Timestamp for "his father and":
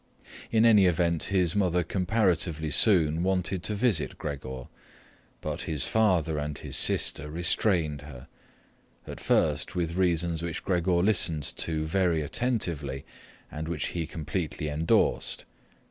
5.69-6.57